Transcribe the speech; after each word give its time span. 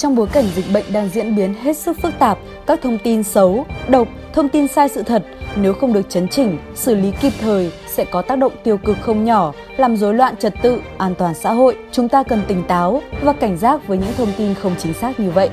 Trong 0.00 0.16
bối 0.16 0.26
cảnh 0.32 0.44
dịch 0.54 0.64
bệnh 0.72 0.84
đang 0.92 1.08
diễn 1.08 1.36
biến 1.36 1.54
hết 1.54 1.76
sức 1.76 1.96
phức 2.02 2.18
tạp, 2.18 2.38
các 2.66 2.80
thông 2.82 2.98
tin 2.98 3.22
xấu, 3.22 3.66
độc, 3.88 4.08
thông 4.32 4.48
tin 4.48 4.68
sai 4.68 4.88
sự 4.88 5.02
thật 5.02 5.22
nếu 5.56 5.74
không 5.74 5.92
được 5.92 6.08
chấn 6.08 6.28
chỉnh, 6.28 6.58
xử 6.74 6.94
lý 6.94 7.12
kịp 7.20 7.32
thời 7.40 7.72
sẽ 7.88 8.04
có 8.04 8.22
tác 8.22 8.36
động 8.36 8.52
tiêu 8.64 8.78
cực 8.78 8.96
không 9.00 9.24
nhỏ, 9.24 9.52
làm 9.76 9.96
rối 9.96 10.14
loạn 10.14 10.36
trật 10.36 10.54
tự, 10.62 10.80
an 10.98 11.14
toàn 11.14 11.34
xã 11.34 11.52
hội. 11.52 11.76
Chúng 11.92 12.08
ta 12.08 12.22
cần 12.22 12.42
tỉnh 12.48 12.64
táo 12.68 13.02
và 13.22 13.32
cảnh 13.32 13.56
giác 13.56 13.88
với 13.88 13.98
những 13.98 14.12
thông 14.16 14.32
tin 14.38 14.54
không 14.54 14.74
chính 14.78 14.94
xác 14.94 15.20
như 15.20 15.30
vậy. 15.30 15.50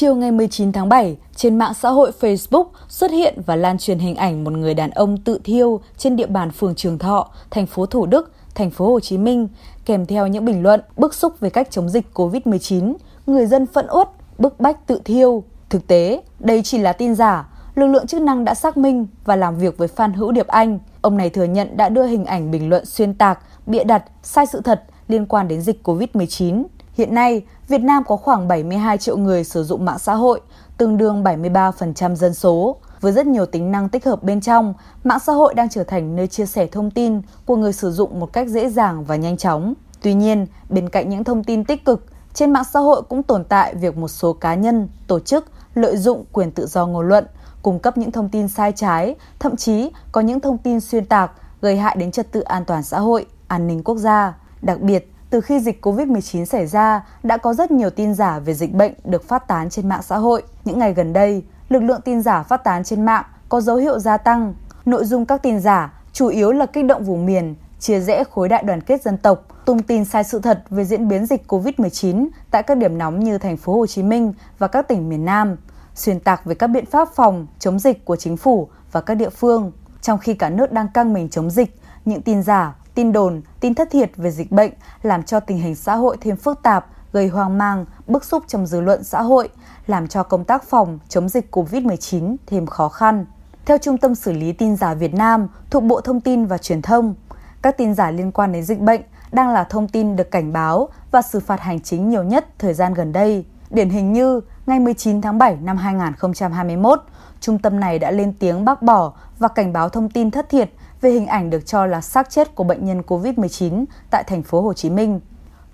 Chiều 0.00 0.14
ngày 0.14 0.32
19 0.32 0.72
tháng 0.72 0.88
7, 0.88 1.16
trên 1.36 1.58
mạng 1.58 1.74
xã 1.74 1.88
hội 1.88 2.12
Facebook 2.20 2.64
xuất 2.88 3.10
hiện 3.10 3.42
và 3.46 3.56
lan 3.56 3.78
truyền 3.78 3.98
hình 3.98 4.14
ảnh 4.14 4.44
một 4.44 4.52
người 4.52 4.74
đàn 4.74 4.90
ông 4.90 5.16
tự 5.16 5.40
thiêu 5.44 5.80
trên 5.96 6.16
địa 6.16 6.26
bàn 6.26 6.50
phường 6.50 6.74
Trường 6.74 6.98
Thọ, 6.98 7.30
thành 7.50 7.66
phố 7.66 7.86
Thủ 7.86 8.06
Đức, 8.06 8.32
thành 8.54 8.70
phố 8.70 8.86
Hồ 8.86 9.00
Chí 9.00 9.18
Minh, 9.18 9.48
kèm 9.84 10.06
theo 10.06 10.26
những 10.26 10.44
bình 10.44 10.62
luận 10.62 10.80
bức 10.96 11.14
xúc 11.14 11.40
về 11.40 11.50
cách 11.50 11.70
chống 11.70 11.88
dịch 11.88 12.06
COVID-19, 12.14 12.94
người 13.26 13.46
dân 13.46 13.66
phẫn 13.66 13.86
uất, 13.90 14.08
bức 14.38 14.60
bách 14.60 14.86
tự 14.86 15.00
thiêu. 15.04 15.44
Thực 15.70 15.86
tế, 15.86 16.22
đây 16.38 16.62
chỉ 16.62 16.78
là 16.78 16.92
tin 16.92 17.14
giả. 17.14 17.48
Lực 17.74 17.86
lượng 17.86 18.06
chức 18.06 18.22
năng 18.22 18.44
đã 18.44 18.54
xác 18.54 18.76
minh 18.76 19.06
và 19.24 19.36
làm 19.36 19.58
việc 19.58 19.78
với 19.78 19.88
Phan 19.88 20.12
Hữu 20.12 20.32
Điệp 20.32 20.46
Anh. 20.46 20.78
Ông 21.00 21.16
này 21.16 21.30
thừa 21.30 21.44
nhận 21.44 21.76
đã 21.76 21.88
đưa 21.88 22.04
hình 22.04 22.24
ảnh 22.24 22.50
bình 22.50 22.68
luận 22.68 22.84
xuyên 22.86 23.14
tạc, 23.14 23.38
bịa 23.66 23.84
đặt, 23.84 24.04
sai 24.22 24.46
sự 24.46 24.60
thật 24.60 24.82
liên 25.08 25.26
quan 25.26 25.48
đến 25.48 25.60
dịch 25.60 25.88
COVID-19 25.88 26.64
Hiện 26.98 27.14
nay, 27.14 27.42
Việt 27.68 27.78
Nam 27.78 28.02
có 28.06 28.16
khoảng 28.16 28.48
72 28.48 28.98
triệu 28.98 29.16
người 29.16 29.44
sử 29.44 29.64
dụng 29.64 29.84
mạng 29.84 29.98
xã 29.98 30.14
hội, 30.14 30.40
tương 30.76 30.96
đương 30.96 31.24
73% 31.24 32.14
dân 32.14 32.34
số. 32.34 32.76
Với 33.00 33.12
rất 33.12 33.26
nhiều 33.26 33.46
tính 33.46 33.72
năng 33.72 33.88
tích 33.88 34.04
hợp 34.04 34.22
bên 34.22 34.40
trong, 34.40 34.74
mạng 35.04 35.18
xã 35.18 35.32
hội 35.32 35.54
đang 35.54 35.68
trở 35.68 35.84
thành 35.84 36.16
nơi 36.16 36.26
chia 36.26 36.46
sẻ 36.46 36.66
thông 36.66 36.90
tin 36.90 37.22
của 37.46 37.56
người 37.56 37.72
sử 37.72 37.90
dụng 37.90 38.20
một 38.20 38.32
cách 38.32 38.48
dễ 38.48 38.68
dàng 38.68 39.04
và 39.04 39.16
nhanh 39.16 39.36
chóng. 39.36 39.74
Tuy 40.02 40.14
nhiên, 40.14 40.46
bên 40.68 40.88
cạnh 40.88 41.08
những 41.08 41.24
thông 41.24 41.44
tin 41.44 41.64
tích 41.64 41.84
cực, 41.84 42.06
trên 42.34 42.52
mạng 42.52 42.64
xã 42.72 42.80
hội 42.80 43.02
cũng 43.08 43.22
tồn 43.22 43.44
tại 43.44 43.74
việc 43.74 43.96
một 43.96 44.08
số 44.08 44.32
cá 44.32 44.54
nhân, 44.54 44.88
tổ 45.06 45.20
chức 45.20 45.44
lợi 45.74 45.96
dụng 45.96 46.24
quyền 46.32 46.50
tự 46.50 46.66
do 46.66 46.86
ngôn 46.86 47.08
luận, 47.08 47.26
cung 47.62 47.78
cấp 47.78 47.98
những 47.98 48.12
thông 48.12 48.28
tin 48.28 48.48
sai 48.48 48.72
trái, 48.72 49.14
thậm 49.38 49.56
chí 49.56 49.90
có 50.12 50.20
những 50.20 50.40
thông 50.40 50.58
tin 50.58 50.80
xuyên 50.80 51.06
tạc 51.06 51.32
gây 51.60 51.76
hại 51.76 51.96
đến 51.98 52.10
trật 52.10 52.32
tự 52.32 52.40
an 52.40 52.64
toàn 52.64 52.82
xã 52.82 52.98
hội, 52.98 53.26
an 53.48 53.66
ninh 53.66 53.82
quốc 53.82 53.96
gia. 53.96 54.34
Đặc 54.62 54.80
biệt, 54.80 55.12
từ 55.30 55.40
khi 55.40 55.60
dịch 55.60 55.86
COVID-19 55.86 56.44
xảy 56.44 56.66
ra, 56.66 57.06
đã 57.22 57.36
có 57.36 57.54
rất 57.54 57.70
nhiều 57.70 57.90
tin 57.90 58.14
giả 58.14 58.38
về 58.38 58.54
dịch 58.54 58.74
bệnh 58.74 58.92
được 59.04 59.28
phát 59.28 59.48
tán 59.48 59.70
trên 59.70 59.88
mạng 59.88 60.02
xã 60.02 60.16
hội. 60.16 60.42
Những 60.64 60.78
ngày 60.78 60.94
gần 60.94 61.12
đây, 61.12 61.44
lực 61.68 61.82
lượng 61.82 62.00
tin 62.04 62.22
giả 62.22 62.42
phát 62.42 62.64
tán 62.64 62.84
trên 62.84 63.04
mạng 63.04 63.24
có 63.48 63.60
dấu 63.60 63.76
hiệu 63.76 63.98
gia 63.98 64.16
tăng. 64.16 64.54
Nội 64.86 65.04
dung 65.04 65.26
các 65.26 65.42
tin 65.42 65.60
giả 65.60 65.92
chủ 66.12 66.28
yếu 66.28 66.52
là 66.52 66.66
kích 66.66 66.84
động 66.84 67.04
vùng 67.04 67.26
miền, 67.26 67.54
chia 67.80 68.00
rẽ 68.00 68.24
khối 68.24 68.48
đại 68.48 68.62
đoàn 68.62 68.80
kết 68.80 69.02
dân 69.02 69.16
tộc, 69.16 69.46
tung 69.64 69.82
tin 69.82 70.04
sai 70.04 70.24
sự 70.24 70.40
thật 70.40 70.64
về 70.70 70.84
diễn 70.84 71.08
biến 71.08 71.26
dịch 71.26 71.42
COVID-19 71.48 72.28
tại 72.50 72.62
các 72.62 72.78
điểm 72.78 72.98
nóng 72.98 73.20
như 73.20 73.38
thành 73.38 73.56
phố 73.56 73.74
Hồ 73.74 73.86
Chí 73.86 74.02
Minh 74.02 74.32
và 74.58 74.68
các 74.68 74.88
tỉnh 74.88 75.08
miền 75.08 75.24
Nam, 75.24 75.56
xuyên 75.94 76.20
tạc 76.20 76.44
về 76.44 76.54
các 76.54 76.66
biện 76.66 76.86
pháp 76.86 77.08
phòng 77.14 77.46
chống 77.58 77.78
dịch 77.78 78.04
của 78.04 78.16
chính 78.16 78.36
phủ 78.36 78.68
và 78.92 79.00
các 79.00 79.14
địa 79.14 79.30
phương. 79.30 79.72
Trong 80.02 80.18
khi 80.18 80.34
cả 80.34 80.50
nước 80.50 80.72
đang 80.72 80.88
căng 80.88 81.12
mình 81.12 81.28
chống 81.28 81.50
dịch, 81.50 81.80
những 82.04 82.22
tin 82.22 82.42
giả 82.42 82.74
tin 82.98 83.12
đồn, 83.12 83.42
tin 83.60 83.74
thất 83.74 83.90
thiệt 83.90 84.10
về 84.16 84.30
dịch 84.30 84.52
bệnh 84.52 84.72
làm 85.02 85.22
cho 85.22 85.40
tình 85.40 85.58
hình 85.58 85.74
xã 85.74 85.94
hội 85.94 86.16
thêm 86.20 86.36
phức 86.36 86.62
tạp, 86.62 86.86
gây 87.12 87.28
hoang 87.28 87.58
mang, 87.58 87.84
bức 88.06 88.24
xúc 88.24 88.44
trong 88.46 88.66
dư 88.66 88.80
luận 88.80 89.04
xã 89.04 89.22
hội, 89.22 89.48
làm 89.86 90.08
cho 90.08 90.22
công 90.22 90.44
tác 90.44 90.64
phòng 90.64 90.98
chống 91.08 91.28
dịch 91.28 91.56
COVID-19 91.56 92.36
thêm 92.46 92.66
khó 92.66 92.88
khăn. 92.88 93.26
Theo 93.64 93.78
Trung 93.78 93.98
tâm 93.98 94.14
xử 94.14 94.32
lý 94.32 94.52
tin 94.52 94.76
giả 94.76 94.94
Việt 94.94 95.14
Nam 95.14 95.48
thuộc 95.70 95.82
Bộ 95.82 96.00
Thông 96.00 96.20
tin 96.20 96.46
và 96.46 96.58
Truyền 96.58 96.82
thông, 96.82 97.14
các 97.62 97.78
tin 97.78 97.94
giả 97.94 98.10
liên 98.10 98.32
quan 98.32 98.52
đến 98.52 98.64
dịch 98.64 98.80
bệnh 98.80 99.00
đang 99.32 99.48
là 99.50 99.64
thông 99.64 99.88
tin 99.88 100.16
được 100.16 100.30
cảnh 100.30 100.52
báo 100.52 100.88
và 101.10 101.22
xử 101.22 101.40
phạt 101.40 101.60
hành 101.60 101.80
chính 101.80 102.10
nhiều 102.10 102.22
nhất 102.22 102.46
thời 102.58 102.74
gian 102.74 102.94
gần 102.94 103.12
đây. 103.12 103.44
Điển 103.70 103.90
hình 103.90 104.12
như 104.12 104.40
ngày 104.66 104.80
19 104.80 105.20
tháng 105.20 105.38
7 105.38 105.56
năm 105.56 105.76
2021, 105.76 107.02
trung 107.40 107.58
tâm 107.58 107.80
này 107.80 107.98
đã 107.98 108.10
lên 108.10 108.32
tiếng 108.38 108.64
bác 108.64 108.82
bỏ 108.82 109.12
và 109.38 109.48
cảnh 109.48 109.72
báo 109.72 109.88
thông 109.88 110.10
tin 110.10 110.30
thất 110.30 110.48
thiệt 110.48 110.70
về 111.00 111.10
hình 111.10 111.26
ảnh 111.26 111.50
được 111.50 111.66
cho 111.66 111.86
là 111.86 112.00
xác 112.00 112.30
chết 112.30 112.54
của 112.54 112.64
bệnh 112.64 112.84
nhân 112.84 113.02
COVID-19 113.06 113.84
tại 114.10 114.24
thành 114.24 114.42
phố 114.42 114.60
Hồ 114.60 114.72
Chí 114.72 114.90
Minh. 114.90 115.20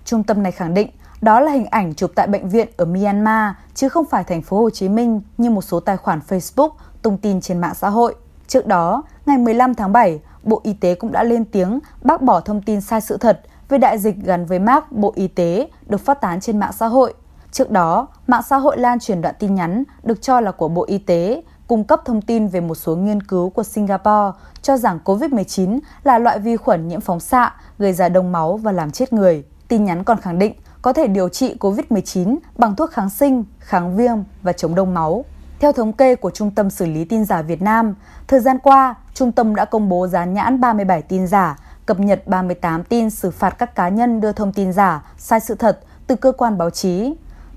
Trung 0.05 0.23
tâm 0.23 0.43
này 0.43 0.51
khẳng 0.51 0.73
định 0.73 0.89
đó 1.21 1.39
là 1.39 1.51
hình 1.51 1.65
ảnh 1.65 1.93
chụp 1.93 2.11
tại 2.15 2.27
bệnh 2.27 2.49
viện 2.49 2.67
ở 2.77 2.85
Myanmar 2.85 3.53
chứ 3.73 3.89
không 3.89 4.05
phải 4.05 4.23
thành 4.23 4.41
phố 4.41 4.59
Hồ 4.59 4.69
Chí 4.69 4.89
Minh 4.89 5.21
như 5.37 5.49
một 5.49 5.61
số 5.61 5.79
tài 5.79 5.97
khoản 5.97 6.19
Facebook 6.27 6.69
tung 7.01 7.17
tin 7.17 7.41
trên 7.41 7.61
mạng 7.61 7.75
xã 7.75 7.89
hội. 7.89 8.15
Trước 8.47 8.67
đó, 8.67 9.03
ngày 9.25 9.37
15 9.37 9.75
tháng 9.75 9.93
7, 9.93 10.19
Bộ 10.43 10.61
Y 10.63 10.73
tế 10.73 10.95
cũng 10.95 11.11
đã 11.11 11.23
lên 11.23 11.45
tiếng 11.45 11.79
bác 12.01 12.21
bỏ 12.21 12.39
thông 12.39 12.61
tin 12.61 12.81
sai 12.81 13.01
sự 13.01 13.17
thật 13.17 13.41
về 13.69 13.77
đại 13.77 13.97
dịch 13.97 14.15
gắn 14.23 14.45
với 14.45 14.59
mác 14.59 14.91
Bộ 14.91 15.13
Y 15.15 15.27
tế 15.27 15.69
được 15.87 16.01
phát 16.01 16.21
tán 16.21 16.39
trên 16.39 16.59
mạng 16.59 16.73
xã 16.73 16.87
hội. 16.87 17.13
Trước 17.51 17.71
đó, 17.71 18.07
mạng 18.27 18.41
xã 18.49 18.57
hội 18.57 18.77
lan 18.77 18.99
truyền 18.99 19.21
đoạn 19.21 19.35
tin 19.39 19.55
nhắn 19.55 19.83
được 20.03 20.21
cho 20.21 20.39
là 20.39 20.51
của 20.51 20.67
Bộ 20.67 20.85
Y 20.87 20.97
tế 20.97 21.43
cung 21.67 21.83
cấp 21.83 22.01
thông 22.05 22.21
tin 22.21 22.47
về 22.47 22.59
một 22.59 22.75
số 22.75 22.95
nghiên 22.95 23.23
cứu 23.23 23.49
của 23.49 23.63
Singapore 23.63 24.39
cho 24.61 24.77
rằng 24.77 24.99
COVID-19 25.05 25.79
là 26.03 26.19
loại 26.19 26.39
vi 26.39 26.57
khuẩn 26.57 26.87
nhiễm 26.87 27.01
phóng 27.01 27.19
xạ 27.19 27.53
gây 27.79 27.93
ra 27.93 28.09
đông 28.09 28.31
máu 28.31 28.57
và 28.57 28.71
làm 28.71 28.91
chết 28.91 29.13
người. 29.13 29.43
Tin 29.67 29.85
nhắn 29.85 30.03
còn 30.03 30.21
khẳng 30.21 30.39
định 30.39 30.53
có 30.81 30.93
thể 30.93 31.07
điều 31.07 31.29
trị 31.29 31.55
COVID-19 31.59 32.37
bằng 32.57 32.75
thuốc 32.75 32.91
kháng 32.91 33.09
sinh, 33.09 33.43
kháng 33.59 33.95
viêm 33.95 34.17
và 34.43 34.53
chống 34.53 34.75
đông 34.75 34.93
máu. 34.93 35.25
Theo 35.59 35.71
thống 35.71 35.93
kê 35.93 36.15
của 36.15 36.31
Trung 36.31 36.51
tâm 36.51 36.69
xử 36.69 36.85
lý 36.85 37.05
tin 37.05 37.25
giả 37.25 37.41
Việt 37.41 37.61
Nam, 37.61 37.95
thời 38.27 38.39
gian 38.39 38.59
qua, 38.59 38.95
trung 39.13 39.31
tâm 39.31 39.55
đã 39.55 39.65
công 39.65 39.89
bố 39.89 40.07
dán 40.07 40.33
nhãn 40.33 40.61
37 40.61 41.01
tin 41.01 41.27
giả, 41.27 41.59
cập 41.85 41.99
nhật 41.99 42.27
38 42.27 42.83
tin 42.83 43.09
xử 43.09 43.31
phạt 43.31 43.49
các 43.49 43.75
cá 43.75 43.89
nhân 43.89 44.21
đưa 44.21 44.31
thông 44.31 44.53
tin 44.53 44.73
giả, 44.73 45.05
sai 45.17 45.39
sự 45.39 45.55
thật 45.55 45.79
từ 46.07 46.15
cơ 46.15 46.31
quan 46.31 46.57
báo 46.57 46.69
chí 46.69 47.13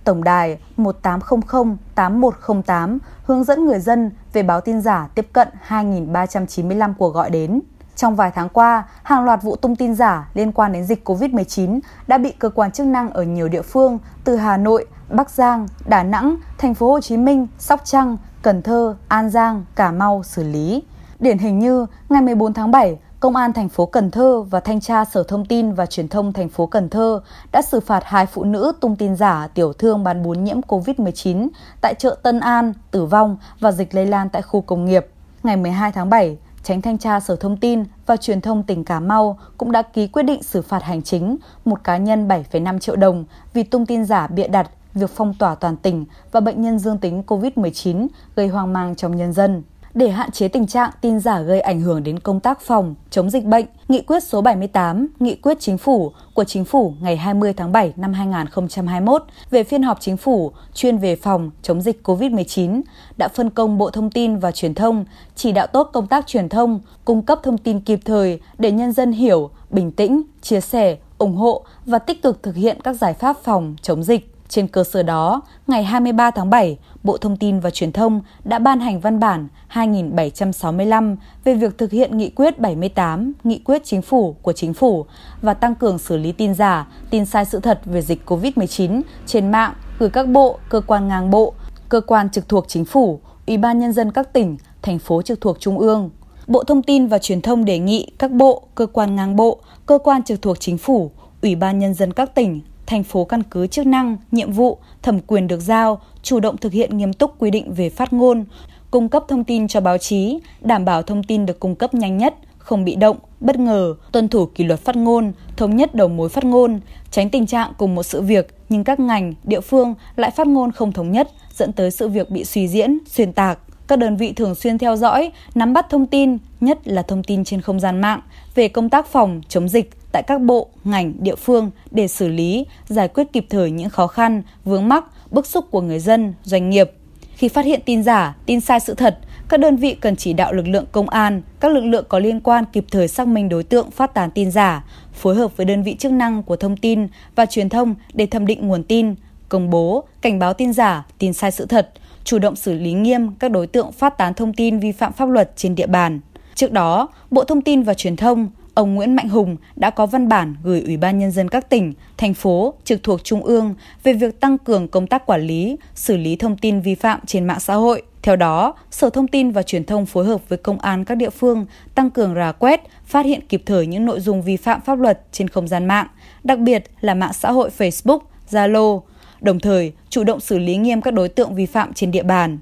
tổng 0.08 0.24
đài 0.24 0.58
1800 0.76 1.76
8108 1.94 2.98
hướng 3.24 3.44
dẫn 3.44 3.64
người 3.64 3.78
dân 3.78 4.10
về 4.32 4.42
báo 4.42 4.60
tin 4.60 4.80
giả 4.80 5.08
tiếp 5.14 5.28
cận 5.32 5.48
2.395 5.68 6.94
cuộc 6.98 7.14
gọi 7.14 7.30
đến. 7.30 7.60
Trong 7.96 8.16
vài 8.16 8.30
tháng 8.34 8.48
qua, 8.48 8.84
hàng 9.02 9.24
loạt 9.24 9.42
vụ 9.42 9.56
tung 9.56 9.76
tin 9.76 9.94
giả 9.94 10.30
liên 10.34 10.52
quan 10.52 10.72
đến 10.72 10.84
dịch 10.84 11.08
COVID-19 11.08 11.80
đã 12.06 12.18
bị 12.18 12.32
cơ 12.32 12.48
quan 12.48 12.70
chức 12.70 12.86
năng 12.86 13.10
ở 13.10 13.22
nhiều 13.22 13.48
địa 13.48 13.62
phương 13.62 13.98
từ 14.24 14.36
Hà 14.36 14.56
Nội, 14.56 14.86
Bắc 15.10 15.30
Giang, 15.30 15.66
Đà 15.86 16.02
Nẵng, 16.02 16.36
Thành 16.58 16.74
phố 16.74 16.92
Hồ 16.92 17.00
Chí 17.00 17.16
Minh, 17.16 17.46
Sóc 17.58 17.80
Trăng, 17.84 18.16
Cần 18.42 18.62
Thơ, 18.62 18.96
An 19.08 19.30
Giang, 19.30 19.64
Cà 19.76 19.92
Mau 19.92 20.22
xử 20.22 20.42
lý. 20.42 20.82
Điển 21.20 21.38
hình 21.38 21.58
như 21.58 21.86
ngày 22.08 22.22
14 22.22 22.54
tháng 22.54 22.70
7, 22.70 22.98
Công 23.20 23.36
an 23.36 23.52
thành 23.52 23.68
phố 23.68 23.86
Cần 23.86 24.10
Thơ 24.10 24.42
và 24.42 24.60
thanh 24.60 24.80
tra 24.80 25.04
Sở 25.04 25.22
Thông 25.22 25.44
tin 25.44 25.72
và 25.72 25.86
Truyền 25.86 26.08
thông 26.08 26.32
thành 26.32 26.48
phố 26.48 26.66
Cần 26.66 26.88
Thơ 26.88 27.20
đã 27.52 27.62
xử 27.62 27.80
phạt 27.80 28.02
hai 28.04 28.26
phụ 28.26 28.44
nữ 28.44 28.72
tung 28.80 28.96
tin 28.96 29.16
giả 29.16 29.48
tiểu 29.54 29.72
thương 29.72 30.04
bán 30.04 30.22
bún 30.22 30.44
nhiễm 30.44 30.60
COVID-19 30.60 31.48
tại 31.80 31.94
chợ 31.94 32.16
Tân 32.22 32.40
An, 32.40 32.72
tử 32.90 33.04
vong 33.04 33.36
và 33.60 33.72
dịch 33.72 33.94
lây 33.94 34.06
lan 34.06 34.28
tại 34.28 34.42
khu 34.42 34.60
công 34.60 34.84
nghiệp. 34.84 35.06
Ngày 35.42 35.56
12 35.56 35.92
tháng 35.92 36.10
7, 36.10 36.38
Tránh 36.62 36.82
thanh 36.82 36.98
tra 36.98 37.20
Sở 37.20 37.36
Thông 37.36 37.56
tin 37.56 37.84
và 38.06 38.16
Truyền 38.16 38.40
thông 38.40 38.62
tỉnh 38.62 38.84
Cà 38.84 39.00
Mau 39.00 39.38
cũng 39.56 39.72
đã 39.72 39.82
ký 39.82 40.06
quyết 40.06 40.22
định 40.22 40.42
xử 40.42 40.62
phạt 40.62 40.82
hành 40.82 41.02
chính 41.02 41.36
một 41.64 41.84
cá 41.84 41.96
nhân 41.96 42.28
7,5 42.28 42.78
triệu 42.78 42.96
đồng 42.96 43.24
vì 43.54 43.62
tung 43.62 43.86
tin 43.86 44.04
giả 44.04 44.26
bịa 44.26 44.48
đặt 44.48 44.70
việc 44.94 45.10
phong 45.14 45.34
tỏa 45.34 45.54
toàn 45.54 45.76
tỉnh 45.76 46.04
và 46.32 46.40
bệnh 46.40 46.62
nhân 46.62 46.78
dương 46.78 46.98
tính 46.98 47.22
COVID-19 47.26 48.06
gây 48.36 48.48
hoang 48.48 48.72
mang 48.72 48.94
trong 48.96 49.16
nhân 49.16 49.32
dân 49.32 49.62
để 49.94 50.10
hạn 50.10 50.30
chế 50.30 50.48
tình 50.48 50.66
trạng 50.66 50.90
tin 51.00 51.20
giả 51.20 51.40
gây 51.40 51.60
ảnh 51.60 51.80
hưởng 51.80 52.02
đến 52.02 52.18
công 52.18 52.40
tác 52.40 52.60
phòng, 52.60 52.94
chống 53.10 53.30
dịch 53.30 53.44
bệnh, 53.44 53.66
Nghị 53.88 54.02
quyết 54.02 54.22
số 54.22 54.40
78, 54.40 55.06
Nghị 55.20 55.36
quyết 55.36 55.60
Chính 55.60 55.78
phủ 55.78 56.12
của 56.34 56.44
Chính 56.44 56.64
phủ 56.64 56.94
ngày 57.00 57.16
20 57.16 57.52
tháng 57.52 57.72
7 57.72 57.92
năm 57.96 58.12
2021 58.12 59.22
về 59.50 59.64
phiên 59.64 59.82
họp 59.82 60.00
Chính 60.00 60.16
phủ 60.16 60.52
chuyên 60.74 60.98
về 60.98 61.16
phòng, 61.16 61.50
chống 61.62 61.80
dịch 61.80 62.00
COVID-19 62.04 62.80
đã 63.16 63.28
phân 63.28 63.50
công 63.50 63.78
Bộ 63.78 63.90
Thông 63.90 64.10
tin 64.10 64.38
và 64.38 64.52
Truyền 64.52 64.74
thông 64.74 65.04
chỉ 65.34 65.52
đạo 65.52 65.66
tốt 65.66 65.90
công 65.92 66.06
tác 66.06 66.26
truyền 66.26 66.48
thông, 66.48 66.80
cung 67.04 67.22
cấp 67.22 67.40
thông 67.42 67.58
tin 67.58 67.80
kịp 67.80 68.00
thời 68.04 68.40
để 68.58 68.70
nhân 68.70 68.92
dân 68.92 69.12
hiểu, 69.12 69.50
bình 69.70 69.92
tĩnh, 69.92 70.22
chia 70.42 70.60
sẻ, 70.60 70.96
ủng 71.18 71.36
hộ 71.36 71.64
và 71.86 71.98
tích 71.98 72.22
cực 72.22 72.42
thực 72.42 72.56
hiện 72.56 72.80
các 72.80 72.92
giải 72.92 73.14
pháp 73.14 73.36
phòng, 73.42 73.76
chống 73.82 74.02
dịch. 74.02 74.37
Trên 74.48 74.68
cơ 74.68 74.84
sở 74.84 75.02
đó, 75.02 75.42
ngày 75.66 75.84
23 75.84 76.30
tháng 76.30 76.50
7, 76.50 76.78
Bộ 77.04 77.16
Thông 77.16 77.36
tin 77.36 77.60
và 77.60 77.70
Truyền 77.70 77.92
thông 77.92 78.20
đã 78.44 78.58
ban 78.58 78.80
hành 78.80 79.00
văn 79.00 79.20
bản 79.20 79.48
2765 79.66 81.16
về 81.44 81.54
việc 81.54 81.78
thực 81.78 81.90
hiện 81.90 82.18
nghị 82.18 82.30
quyết 82.30 82.58
78, 82.58 83.32
nghị 83.44 83.58
quyết 83.64 83.84
chính 83.84 84.02
phủ 84.02 84.36
của 84.42 84.52
chính 84.52 84.74
phủ 84.74 85.06
và 85.42 85.54
tăng 85.54 85.74
cường 85.74 85.98
xử 85.98 86.16
lý 86.16 86.32
tin 86.32 86.54
giả, 86.54 86.88
tin 87.10 87.26
sai 87.26 87.44
sự 87.44 87.60
thật 87.60 87.80
về 87.84 88.02
dịch 88.02 88.22
COVID-19 88.26 89.00
trên 89.26 89.50
mạng 89.50 89.74
gửi 89.98 90.10
các 90.10 90.28
bộ, 90.28 90.58
cơ 90.68 90.80
quan 90.86 91.08
ngang 91.08 91.30
bộ, 91.30 91.54
cơ 91.88 92.00
quan 92.00 92.30
trực 92.30 92.48
thuộc 92.48 92.64
chính 92.68 92.84
phủ, 92.84 93.20
Ủy 93.46 93.56
ban 93.56 93.78
nhân 93.78 93.92
dân 93.92 94.12
các 94.12 94.32
tỉnh, 94.32 94.56
thành 94.82 94.98
phố 94.98 95.22
trực 95.22 95.40
thuộc 95.40 95.60
trung 95.60 95.78
ương. 95.78 96.10
Bộ 96.46 96.64
Thông 96.64 96.82
tin 96.82 97.06
và 97.06 97.18
Truyền 97.18 97.40
thông 97.40 97.64
đề 97.64 97.78
nghị 97.78 98.10
các 98.18 98.30
bộ, 98.30 98.62
cơ 98.74 98.86
quan 98.86 99.16
ngang 99.16 99.36
bộ, 99.36 99.60
cơ 99.86 99.98
quan 99.98 100.22
trực 100.22 100.42
thuộc 100.42 100.60
chính 100.60 100.78
phủ, 100.78 101.10
Ủy 101.42 101.54
ban 101.54 101.78
nhân 101.78 101.94
dân 101.94 102.12
các 102.12 102.34
tỉnh, 102.34 102.60
thành 102.88 103.02
phố 103.02 103.24
căn 103.24 103.42
cứ 103.42 103.66
chức 103.66 103.86
năng, 103.86 104.16
nhiệm 104.32 104.52
vụ, 104.52 104.78
thẩm 105.02 105.20
quyền 105.20 105.46
được 105.46 105.60
giao, 105.60 106.00
chủ 106.22 106.40
động 106.40 106.56
thực 106.56 106.72
hiện 106.72 106.96
nghiêm 106.96 107.12
túc 107.12 107.38
quy 107.38 107.50
định 107.50 107.72
về 107.72 107.90
phát 107.90 108.12
ngôn, 108.12 108.44
cung 108.90 109.08
cấp 109.08 109.24
thông 109.28 109.44
tin 109.44 109.68
cho 109.68 109.80
báo 109.80 109.98
chí, 109.98 110.38
đảm 110.60 110.84
bảo 110.84 111.02
thông 111.02 111.22
tin 111.22 111.46
được 111.46 111.60
cung 111.60 111.74
cấp 111.74 111.94
nhanh 111.94 112.18
nhất, 112.18 112.34
không 112.58 112.84
bị 112.84 112.96
động, 112.96 113.16
bất 113.40 113.58
ngờ, 113.58 113.94
tuân 114.12 114.28
thủ 114.28 114.46
kỷ 114.46 114.64
luật 114.64 114.80
phát 114.80 114.96
ngôn, 114.96 115.32
thống 115.56 115.76
nhất 115.76 115.94
đầu 115.94 116.08
mối 116.08 116.28
phát 116.28 116.44
ngôn, 116.44 116.80
tránh 117.10 117.30
tình 117.30 117.46
trạng 117.46 117.72
cùng 117.78 117.94
một 117.94 118.02
sự 118.02 118.22
việc 118.22 118.54
nhưng 118.68 118.84
các 118.84 119.00
ngành, 119.00 119.34
địa 119.44 119.60
phương 119.60 119.94
lại 120.16 120.30
phát 120.30 120.46
ngôn 120.46 120.72
không 120.72 120.92
thống 120.92 121.12
nhất, 121.12 121.30
dẫn 121.54 121.72
tới 121.72 121.90
sự 121.90 122.08
việc 122.08 122.30
bị 122.30 122.44
suy 122.44 122.68
diễn, 122.68 122.98
xuyên 123.06 123.32
tạc. 123.32 123.58
Các 123.88 123.98
đơn 123.98 124.16
vị 124.16 124.32
thường 124.32 124.54
xuyên 124.54 124.78
theo 124.78 124.96
dõi, 124.96 125.32
nắm 125.54 125.72
bắt 125.72 125.86
thông 125.90 126.06
tin, 126.06 126.38
nhất 126.60 126.88
là 126.88 127.02
thông 127.02 127.22
tin 127.22 127.44
trên 127.44 127.60
không 127.60 127.80
gian 127.80 128.00
mạng 128.00 128.20
về 128.54 128.68
công 128.68 128.90
tác 128.90 129.06
phòng 129.06 129.40
chống 129.48 129.68
dịch 129.68 129.90
tại 130.12 130.22
các 130.22 130.40
bộ, 130.40 130.68
ngành, 130.84 131.12
địa 131.18 131.34
phương 131.36 131.70
để 131.90 132.08
xử 132.08 132.28
lý, 132.28 132.66
giải 132.86 133.08
quyết 133.08 133.32
kịp 133.32 133.46
thời 133.50 133.70
những 133.70 133.90
khó 133.90 134.06
khăn, 134.06 134.42
vướng 134.64 134.88
mắc, 134.88 135.04
bức 135.30 135.46
xúc 135.46 135.64
của 135.70 135.80
người 135.80 135.98
dân, 135.98 136.34
doanh 136.42 136.70
nghiệp. 136.70 136.90
Khi 137.34 137.48
phát 137.48 137.64
hiện 137.64 137.80
tin 137.84 138.02
giả, 138.02 138.36
tin 138.46 138.60
sai 138.60 138.80
sự 138.80 138.94
thật, 138.94 139.18
các 139.48 139.60
đơn 139.60 139.76
vị 139.76 139.94
cần 140.00 140.16
chỉ 140.16 140.32
đạo 140.32 140.52
lực 140.52 140.68
lượng 140.68 140.84
công 140.92 141.08
an, 141.08 141.42
các 141.60 141.72
lực 141.72 141.84
lượng 141.84 142.04
có 142.08 142.18
liên 142.18 142.40
quan 142.40 142.64
kịp 142.72 142.84
thời 142.90 143.08
xác 143.08 143.28
minh 143.28 143.48
đối 143.48 143.62
tượng 143.62 143.90
phát 143.90 144.14
tán 144.14 144.30
tin 144.30 144.50
giả, 144.50 144.84
phối 145.12 145.34
hợp 145.34 145.56
với 145.56 145.66
đơn 145.66 145.82
vị 145.82 145.96
chức 145.98 146.12
năng 146.12 146.42
của 146.42 146.56
thông 146.56 146.76
tin 146.76 147.08
và 147.34 147.46
truyền 147.46 147.68
thông 147.68 147.94
để 148.14 148.26
thẩm 148.26 148.46
định 148.46 148.68
nguồn 148.68 148.82
tin, 148.82 149.14
công 149.48 149.70
bố, 149.70 150.04
cảnh 150.20 150.38
báo 150.38 150.54
tin 150.54 150.72
giả, 150.72 151.06
tin 151.18 151.32
sai 151.32 151.50
sự 151.50 151.66
thật, 151.66 151.90
chủ 152.24 152.38
động 152.38 152.56
xử 152.56 152.74
lý 152.74 152.92
nghiêm 152.92 153.34
các 153.38 153.50
đối 153.50 153.66
tượng 153.66 153.92
phát 153.92 154.18
tán 154.18 154.34
thông 154.34 154.54
tin 154.54 154.78
vi 154.78 154.92
phạm 154.92 155.12
pháp 155.12 155.28
luật 155.28 155.56
trên 155.56 155.74
địa 155.74 155.86
bàn. 155.86 156.20
Trước 156.54 156.72
đó, 156.72 157.08
Bộ 157.30 157.44
Thông 157.44 157.62
tin 157.62 157.82
và 157.82 157.94
Truyền 157.94 158.16
thông, 158.16 158.48
ông 158.78 158.94
Nguyễn 158.94 159.16
Mạnh 159.16 159.28
Hùng 159.28 159.56
đã 159.76 159.90
có 159.90 160.06
văn 160.06 160.28
bản 160.28 160.54
gửi 160.62 160.82
Ủy 160.82 160.96
ban 160.96 161.18
Nhân 161.18 161.30
dân 161.30 161.48
các 161.48 161.70
tỉnh, 161.70 161.92
thành 162.16 162.34
phố 162.34 162.74
trực 162.84 163.02
thuộc 163.02 163.24
Trung 163.24 163.42
ương 163.44 163.74
về 164.04 164.12
việc 164.12 164.40
tăng 164.40 164.58
cường 164.58 164.88
công 164.88 165.06
tác 165.06 165.26
quản 165.26 165.40
lý, 165.42 165.76
xử 165.94 166.16
lý 166.16 166.36
thông 166.36 166.56
tin 166.56 166.80
vi 166.80 166.94
phạm 166.94 167.20
trên 167.26 167.44
mạng 167.44 167.60
xã 167.60 167.74
hội. 167.74 168.02
Theo 168.22 168.36
đó, 168.36 168.74
Sở 168.90 169.10
Thông 169.10 169.28
tin 169.28 169.50
và 169.50 169.62
Truyền 169.62 169.84
thông 169.84 170.06
phối 170.06 170.24
hợp 170.24 170.48
với 170.48 170.58
công 170.58 170.78
an 170.78 171.04
các 171.04 171.14
địa 171.14 171.30
phương 171.30 171.66
tăng 171.94 172.10
cường 172.10 172.34
rà 172.34 172.52
quét, 172.52 172.80
phát 173.04 173.26
hiện 173.26 173.40
kịp 173.48 173.62
thời 173.66 173.86
những 173.86 174.04
nội 174.04 174.20
dung 174.20 174.42
vi 174.42 174.56
phạm 174.56 174.80
pháp 174.80 174.98
luật 174.98 175.20
trên 175.32 175.48
không 175.48 175.68
gian 175.68 175.86
mạng, 175.86 176.06
đặc 176.44 176.58
biệt 176.58 176.84
là 177.00 177.14
mạng 177.14 177.32
xã 177.32 177.52
hội 177.52 177.70
Facebook, 177.78 178.20
Zalo, 178.50 179.00
đồng 179.40 179.60
thời 179.60 179.92
chủ 180.10 180.24
động 180.24 180.40
xử 180.40 180.58
lý 180.58 180.76
nghiêm 180.76 181.00
các 181.00 181.14
đối 181.14 181.28
tượng 181.28 181.54
vi 181.54 181.66
phạm 181.66 181.94
trên 181.94 182.10
địa 182.10 182.22
bàn. 182.22 182.58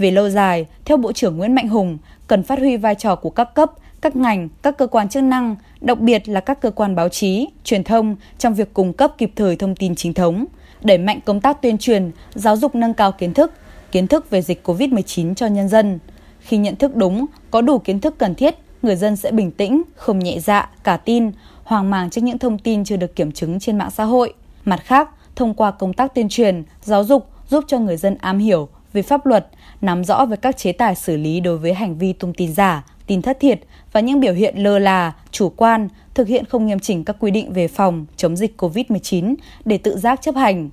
Về 0.00 0.10
lâu 0.10 0.28
dài, 0.28 0.66
theo 0.84 0.96
Bộ 0.96 1.12
trưởng 1.12 1.36
Nguyễn 1.36 1.54
Mạnh 1.54 1.68
Hùng, 1.68 1.98
cần 2.26 2.42
phát 2.42 2.58
huy 2.58 2.76
vai 2.76 2.94
trò 2.94 3.16
của 3.16 3.30
các 3.30 3.54
cấp, 3.54 3.72
các 4.00 4.16
ngành, 4.16 4.48
các 4.62 4.78
cơ 4.78 4.86
quan 4.86 5.08
chức 5.08 5.22
năng, 5.22 5.56
đặc 5.80 6.00
biệt 6.00 6.28
là 6.28 6.40
các 6.40 6.60
cơ 6.60 6.70
quan 6.70 6.94
báo 6.94 7.08
chí, 7.08 7.48
truyền 7.64 7.84
thông 7.84 8.16
trong 8.38 8.54
việc 8.54 8.74
cung 8.74 8.92
cấp 8.92 9.12
kịp 9.18 9.32
thời 9.36 9.56
thông 9.56 9.76
tin 9.76 9.94
chính 9.94 10.14
thống, 10.14 10.44
đẩy 10.82 10.98
mạnh 10.98 11.20
công 11.24 11.40
tác 11.40 11.62
tuyên 11.62 11.78
truyền, 11.78 12.10
giáo 12.34 12.56
dục 12.56 12.74
nâng 12.74 12.94
cao 12.94 13.12
kiến 13.12 13.34
thức, 13.34 13.52
kiến 13.92 14.06
thức 14.06 14.30
về 14.30 14.42
dịch 14.42 14.66
COVID-19 14.68 15.34
cho 15.34 15.46
nhân 15.46 15.68
dân. 15.68 15.98
Khi 16.40 16.56
nhận 16.56 16.76
thức 16.76 16.96
đúng, 16.96 17.26
có 17.50 17.60
đủ 17.60 17.78
kiến 17.78 18.00
thức 18.00 18.14
cần 18.18 18.34
thiết, 18.34 18.54
người 18.82 18.96
dân 18.96 19.16
sẽ 19.16 19.30
bình 19.30 19.50
tĩnh, 19.50 19.82
không 19.96 20.18
nhẹ 20.18 20.38
dạ, 20.38 20.70
cả 20.84 20.96
tin, 20.96 21.30
hoang 21.64 21.90
mang 21.90 22.10
trước 22.10 22.24
những 22.24 22.38
thông 22.38 22.58
tin 22.58 22.84
chưa 22.84 22.96
được 22.96 23.16
kiểm 23.16 23.32
chứng 23.32 23.60
trên 23.60 23.78
mạng 23.78 23.90
xã 23.90 24.04
hội. 24.04 24.34
Mặt 24.64 24.80
khác, 24.84 25.08
thông 25.36 25.54
qua 25.54 25.70
công 25.70 25.92
tác 25.92 26.14
tuyên 26.14 26.28
truyền, 26.28 26.62
giáo 26.82 27.04
dục 27.04 27.28
giúp 27.48 27.64
cho 27.68 27.78
người 27.78 27.96
dân 27.96 28.16
am 28.20 28.38
hiểu 28.38 28.68
về 28.92 29.02
pháp 29.02 29.26
luật, 29.26 29.46
nắm 29.80 30.04
rõ 30.04 30.26
về 30.26 30.36
các 30.36 30.56
chế 30.56 30.72
tài 30.72 30.94
xử 30.94 31.16
lý 31.16 31.40
đối 31.40 31.58
với 31.58 31.74
hành 31.74 31.98
vi 31.98 32.12
tung 32.12 32.32
tin 32.34 32.52
giả, 32.52 32.84
tin 33.06 33.22
thất 33.22 33.40
thiệt 33.40 33.60
và 33.92 34.00
những 34.00 34.20
biểu 34.20 34.34
hiện 34.34 34.56
lơ 34.58 34.78
là, 34.78 35.12
chủ 35.30 35.48
quan, 35.48 35.88
thực 36.14 36.28
hiện 36.28 36.44
không 36.44 36.66
nghiêm 36.66 36.78
chỉnh 36.78 37.04
các 37.04 37.16
quy 37.20 37.30
định 37.30 37.52
về 37.52 37.68
phòng 37.68 38.06
chống 38.16 38.36
dịch 38.36 38.60
COVID-19 38.62 39.34
để 39.64 39.78
tự 39.78 39.98
giác 39.98 40.22
chấp 40.22 40.34
hành. 40.34 40.70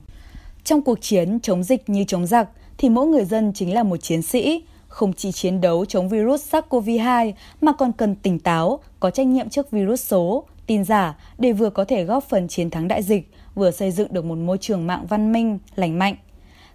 Trong 0.64 0.82
cuộc 0.82 1.02
chiến 1.02 1.40
chống 1.40 1.64
dịch 1.64 1.90
như 1.90 2.04
chống 2.04 2.26
giặc 2.26 2.50
thì 2.78 2.90
mỗi 2.90 3.08
người 3.08 3.26
dân 3.26 3.54
chính 3.54 3.74
là 3.74 3.84
một 3.84 3.98
chiến 3.98 4.22
sĩ, 4.22 4.64
không 4.88 5.14
chỉ 5.14 5.32
chiến 5.32 5.62
đấu 5.62 5.86
chống 5.86 6.10
virus 6.10 6.56
SARS-CoV-2 6.56 7.34
mà 7.62 7.72
còn 7.72 7.92
cần 7.92 8.16
tỉnh 8.16 8.40
táo, 8.40 8.80
có 9.00 9.10
trách 9.10 9.28
nhiệm 9.28 9.50
trước 9.50 9.72
virus 9.72 10.06
số, 10.06 10.44
tin 10.68 10.84
giả 10.84 11.16
để 11.38 11.52
vừa 11.52 11.70
có 11.70 11.86
thể 11.86 12.04
góp 12.04 12.24
phần 12.24 12.48
chiến 12.48 12.70
thắng 12.70 12.88
đại 12.88 13.04
dịch, 13.04 13.32
vừa 13.56 13.72
xây 13.72 13.92
dựng 13.92 14.08
được 14.14 14.26
một 14.26 14.38
môi 14.38 14.58
trường 14.58 14.88
mạng 14.88 15.06
văn 15.10 15.32
minh, 15.32 15.60
lành 15.76 16.00
mạnh. 16.00 16.16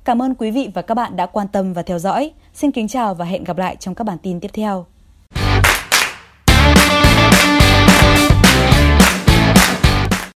Cảm 0.05 0.23
ơn 0.23 0.35
quý 0.35 0.51
vị 0.51 0.71
và 0.75 0.83
các 0.83 0.95
bạn 0.95 1.17
đã 1.17 1.27
quan 1.27 1.49
tâm 1.49 1.73
và 1.73 1.83
theo 1.83 1.99
dõi. 1.99 2.33
Xin 2.55 2.73
kính 2.73 2.89
chào 2.89 3.15
và 3.15 3.25
hẹn 3.25 3.45
gặp 3.45 3.59
lại 3.59 3.77
trong 3.77 3.95
các 3.95 4.05
bản 4.05 4.19
tin 4.23 4.41
tiếp 4.41 4.51
theo. 4.53 4.87